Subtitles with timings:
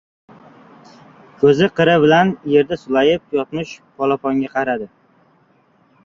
[1.41, 4.89] Ko‘zi qiri bilan yerda sulayib yotmish polaponga qaradi.